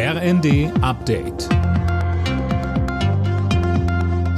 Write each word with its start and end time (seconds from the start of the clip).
RND 0.00 0.70
Update. 0.80 1.48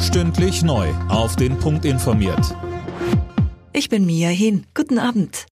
Stündlich 0.00 0.62
neu. 0.62 0.88
Auf 1.10 1.36
den 1.36 1.58
Punkt 1.58 1.84
informiert. 1.84 2.56
Ich 3.74 3.90
bin 3.90 4.06
Mia 4.06 4.30
Hin. 4.30 4.64
Guten 4.72 4.98
Abend. 4.98 5.44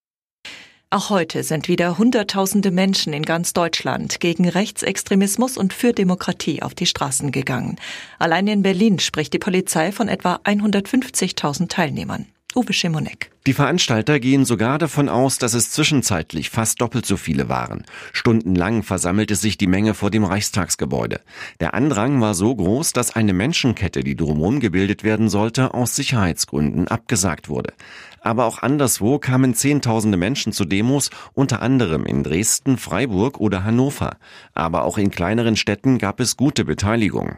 Auch 0.88 1.10
heute 1.10 1.42
sind 1.42 1.68
wieder 1.68 1.98
Hunderttausende 1.98 2.70
Menschen 2.70 3.12
in 3.12 3.22
ganz 3.22 3.52
Deutschland 3.52 4.18
gegen 4.18 4.48
Rechtsextremismus 4.48 5.58
und 5.58 5.74
für 5.74 5.92
Demokratie 5.92 6.62
auf 6.62 6.74
die 6.74 6.86
Straßen 6.86 7.30
gegangen. 7.30 7.76
Allein 8.18 8.46
in 8.46 8.62
Berlin 8.62 9.00
spricht 9.00 9.34
die 9.34 9.38
Polizei 9.38 9.92
von 9.92 10.08
etwa 10.08 10.36
150.000 10.36 11.68
Teilnehmern. 11.68 12.28
Uwe 12.54 12.72
Schimonek. 12.72 13.30
Die 13.46 13.52
Veranstalter 13.52 14.18
gehen 14.20 14.46
sogar 14.46 14.78
davon 14.78 15.10
aus, 15.10 15.36
dass 15.36 15.52
es 15.52 15.70
zwischenzeitlich 15.70 16.48
fast 16.48 16.80
doppelt 16.80 17.04
so 17.04 17.18
viele 17.18 17.50
waren. 17.50 17.84
Stundenlang 18.12 18.82
versammelte 18.82 19.36
sich 19.36 19.58
die 19.58 19.66
Menge 19.66 19.92
vor 19.92 20.10
dem 20.10 20.24
Reichstagsgebäude. 20.24 21.20
Der 21.60 21.74
Andrang 21.74 22.22
war 22.22 22.34
so 22.34 22.54
groß, 22.54 22.94
dass 22.94 23.14
eine 23.14 23.34
Menschenkette, 23.34 24.02
die 24.02 24.16
drumherum 24.16 24.60
gebildet 24.60 25.04
werden 25.04 25.28
sollte, 25.28 25.74
aus 25.74 25.94
Sicherheitsgründen 25.94 26.88
abgesagt 26.88 27.50
wurde. 27.50 27.74
Aber 28.22 28.46
auch 28.46 28.62
anderswo 28.62 29.18
kamen 29.18 29.54
Zehntausende 29.54 30.16
Menschen 30.16 30.52
zu 30.52 30.64
Demos, 30.64 31.10
unter 31.34 31.60
anderem 31.60 32.06
in 32.06 32.22
Dresden, 32.22 32.78
Freiburg 32.78 33.40
oder 33.40 33.62
Hannover. 33.62 34.16
Aber 34.54 34.84
auch 34.84 34.96
in 34.96 35.10
kleineren 35.10 35.56
Städten 35.56 35.98
gab 35.98 36.18
es 36.18 36.36
gute 36.36 36.64
Beteiligung. 36.64 37.36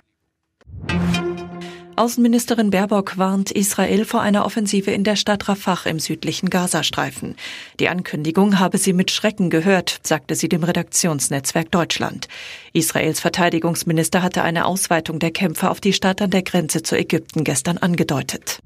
Außenministerin 2.01 2.71
Baerbock 2.71 3.19
warnt 3.19 3.51
Israel 3.51 4.07
vor 4.07 4.23
einer 4.23 4.47
Offensive 4.47 4.91
in 4.91 5.05
der 5.05 5.17
Stadt 5.17 5.47
Rafah 5.51 5.81
im 5.85 6.01
südlichen 6.01 6.49
Gazastreifen. 6.49 7.37
Die 7.79 7.91
Ankündigung 7.91 8.59
habe 8.59 8.79
sie 8.79 8.95
mit 8.95 9.11
Schrecken 9.11 9.51
gehört, 9.51 10.01
sagte 10.03 10.35
sie 10.35 10.49
dem 10.49 10.65
Redaktionsnetzwerk 10.65 11.71
Deutschland. 11.71 12.27
Israels 12.73 13.21
Verteidigungsminister 13.21 14.23
hatte 14.23 14.43
eine 14.43 14.65
Ausweitung 14.65 15.19
der 15.19 15.31
Kämpfe 15.31 15.69
auf 15.69 15.83
die 15.83 15.93
Stadt 15.93 16.23
an 16.23 16.31
der 16.31 16.43
Grenze 16.43 16.83
zu 16.83 16.97
Ägypten 16.97 17.45
gestern 17.45 17.77
angedeutet. 17.77 18.61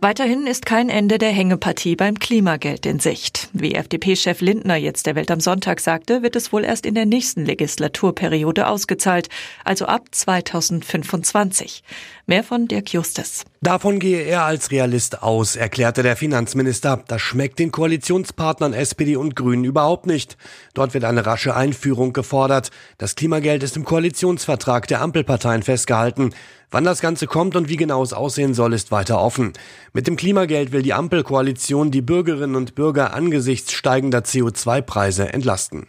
Weiterhin 0.00 0.46
ist 0.46 0.66
kein 0.66 0.90
Ende 0.90 1.16
der 1.16 1.30
Hängepartie 1.30 1.96
beim 1.96 2.18
Klimageld 2.18 2.84
in 2.84 3.00
Sicht. 3.00 3.48
Wie 3.54 3.74
FDP-Chef 3.74 4.42
Lindner 4.42 4.76
jetzt 4.76 5.06
der 5.06 5.14
Welt 5.14 5.30
am 5.30 5.40
Sonntag 5.40 5.80
sagte, 5.80 6.22
wird 6.22 6.36
es 6.36 6.52
wohl 6.52 6.64
erst 6.64 6.84
in 6.84 6.94
der 6.94 7.06
nächsten 7.06 7.46
Legislaturperiode 7.46 8.66
ausgezahlt, 8.66 9.30
also 9.64 9.86
ab 9.86 10.02
2025. 10.10 11.82
Mehr 12.26 12.44
von 12.44 12.68
Dirk 12.68 12.92
Justus. 12.92 13.44
Davon 13.62 13.98
gehe 13.98 14.20
er 14.20 14.42
als 14.42 14.70
Realist 14.70 15.22
aus, 15.22 15.56
erklärte 15.56 16.02
der 16.02 16.16
Finanzminister. 16.16 17.02
Das 17.08 17.22
schmeckt 17.22 17.58
den 17.58 17.72
Koalitionspartnern 17.72 18.74
SPD 18.74 19.16
und 19.16 19.34
Grünen 19.34 19.64
überhaupt 19.64 20.06
nicht. 20.06 20.36
Dort 20.74 20.92
wird 20.92 21.04
eine 21.04 21.24
rasche 21.24 21.56
Einführung 21.56 22.12
gefordert. 22.12 22.70
Das 22.98 23.14
Klimageld 23.14 23.62
ist 23.62 23.76
im 23.76 23.84
Koalitionsvertrag 23.84 24.86
der 24.88 25.00
Ampelparteien 25.00 25.62
festgehalten. 25.62 26.34
Wann 26.70 26.84
das 26.84 27.00
Ganze 27.00 27.26
kommt 27.26 27.54
und 27.56 27.68
wie 27.68 27.76
genau 27.76 28.02
es 28.02 28.12
aussehen 28.12 28.54
soll, 28.54 28.72
ist 28.72 28.90
weiter 28.90 29.20
offen. 29.20 29.52
Mit 29.92 30.06
dem 30.06 30.16
Klimageld 30.16 30.72
will 30.72 30.82
die 30.82 30.94
Ampelkoalition 30.94 31.90
die 31.90 32.02
Bürgerinnen 32.02 32.56
und 32.56 32.74
Bürger 32.74 33.14
angesichts 33.14 33.72
steigender 33.72 34.20
CO2-Preise 34.20 35.32
entlasten. 35.32 35.86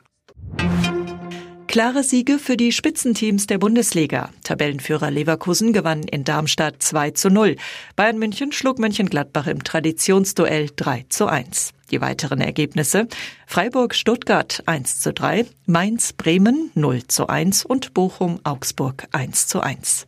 Klare 1.67 2.01
Siege 2.01 2.39
für 2.39 2.57
die 2.57 2.71
Spitzenteams 2.71 3.45
der 3.45 3.57
Bundesliga. 3.57 4.29
Tabellenführer 4.43 5.11
Leverkusen 5.11 5.73
gewann 5.73 6.03
in 6.03 6.23
Darmstadt 6.23 6.81
2 6.81 7.11
zu 7.11 7.29
0. 7.29 7.57
Bayern 7.95 8.17
München 8.17 8.51
schlug 8.51 8.79
Mönchengladbach 8.79 9.47
im 9.47 9.63
Traditionsduell 9.63 10.69
3 10.75 11.05
zu 11.09 11.27
1. 11.27 11.73
Die 11.91 12.01
weiteren 12.01 12.39
Ergebnisse 12.39 13.07
Freiburg-Stuttgart 13.47 14.63
1 14.65 15.01
zu 15.01 15.13
3, 15.13 15.45
Mainz-Bremen 15.65 16.71
0 16.73 17.07
zu 17.07 17.27
1 17.27 17.65
und 17.65 17.93
Bochum-Augsburg 17.93 19.07
1 19.11 19.47
zu 19.47 19.59
1. 19.59 20.07